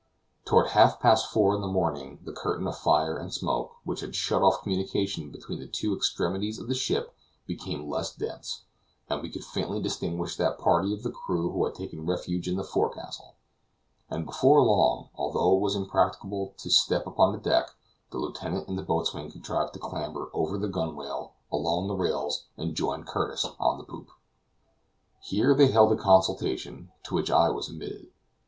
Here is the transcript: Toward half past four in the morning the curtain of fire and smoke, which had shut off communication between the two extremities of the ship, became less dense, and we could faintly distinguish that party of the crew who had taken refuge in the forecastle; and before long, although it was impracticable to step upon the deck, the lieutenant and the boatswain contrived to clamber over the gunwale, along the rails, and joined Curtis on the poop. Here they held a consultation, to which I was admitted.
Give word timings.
Toward 0.45 0.69
half 0.69 0.99
past 0.99 1.29
four 1.31 1.53
in 1.53 1.61
the 1.61 1.67
morning 1.67 2.21
the 2.25 2.33
curtain 2.33 2.65
of 2.65 2.75
fire 2.75 3.15
and 3.19 3.31
smoke, 3.31 3.75
which 3.83 3.99
had 3.99 4.15
shut 4.15 4.41
off 4.41 4.63
communication 4.63 5.29
between 5.31 5.59
the 5.59 5.67
two 5.67 5.95
extremities 5.95 6.57
of 6.57 6.67
the 6.67 6.73
ship, 6.73 7.15
became 7.45 7.87
less 7.87 8.11
dense, 8.15 8.63
and 9.11 9.21
we 9.21 9.29
could 9.29 9.43
faintly 9.43 9.79
distinguish 9.79 10.35
that 10.37 10.57
party 10.57 10.91
of 10.91 11.03
the 11.03 11.11
crew 11.11 11.51
who 11.51 11.63
had 11.65 11.75
taken 11.75 12.07
refuge 12.07 12.47
in 12.47 12.55
the 12.55 12.63
forecastle; 12.63 13.35
and 14.09 14.25
before 14.25 14.63
long, 14.63 15.09
although 15.13 15.55
it 15.55 15.59
was 15.61 15.75
impracticable 15.75 16.55
to 16.57 16.71
step 16.71 17.05
upon 17.05 17.31
the 17.31 17.37
deck, 17.37 17.69
the 18.09 18.17
lieutenant 18.17 18.67
and 18.67 18.79
the 18.79 18.81
boatswain 18.81 19.29
contrived 19.29 19.71
to 19.73 19.79
clamber 19.79 20.31
over 20.33 20.57
the 20.57 20.67
gunwale, 20.67 21.33
along 21.51 21.85
the 21.87 21.93
rails, 21.93 22.47
and 22.57 22.73
joined 22.73 23.05
Curtis 23.05 23.45
on 23.59 23.77
the 23.77 23.83
poop. 23.83 24.09
Here 25.21 25.53
they 25.53 25.67
held 25.67 25.91
a 25.91 25.95
consultation, 25.95 26.91
to 27.03 27.13
which 27.13 27.29
I 27.29 27.51
was 27.51 27.69
admitted. 27.69 28.07